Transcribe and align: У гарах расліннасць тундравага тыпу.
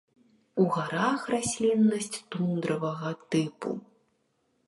У 0.61 0.63
гарах 0.75 1.21
расліннасць 1.33 2.17
тундравага 2.35 3.11
тыпу. 3.35 3.69